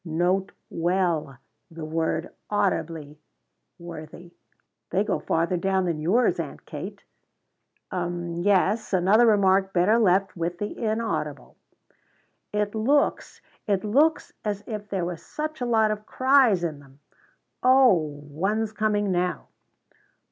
Note 0.03 0.51
well 0.71 1.37
the 1.69 1.85
word 1.85 2.33
audibly, 2.49 3.19
Worthie." 3.77 4.33
"They 4.89 5.03
go 5.03 5.19
farther 5.19 5.57
down 5.57 5.85
than 5.85 5.99
yours, 5.99 6.39
Aunt 6.39 6.65
Kate." 6.65 7.03
"'Um 7.91 8.33
yes; 8.41 8.93
another 8.93 9.27
remark 9.27 9.73
better 9.73 9.99
left 9.99 10.35
with 10.35 10.57
the 10.57 10.75
inaudible." 10.75 11.55
"It 12.51 12.73
looks 12.73 13.41
it 13.67 13.83
looks 13.85 14.33
as 14.43 14.63
if 14.65 14.89
there 14.89 15.05
was 15.05 15.21
such 15.23 15.61
a 15.61 15.67
lot 15.67 15.91
of 15.91 16.07
cries 16.07 16.63
in 16.63 16.79
them! 16.79 16.97
o 17.61 18.09
h 18.09 18.23
one's 18.31 18.71
coming 18.73 19.11
now!" 19.11 19.49